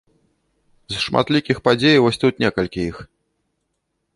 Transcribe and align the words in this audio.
З 0.93 1.01
шматлікіх 1.03 1.57
падзей, 1.67 1.97
вось 2.07 2.19
тут 2.25 2.33
некалькі 2.45 2.79
іх. 2.89 2.95